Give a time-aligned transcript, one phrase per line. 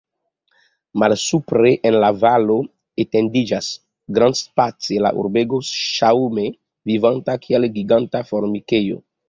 [1.01, 2.55] Malsupre, en la valo,
[3.05, 3.69] etendiĝas
[4.19, 6.49] grandspace la urbego, ŝaŭme
[6.93, 9.03] vivanta, kiel giganta formikejo.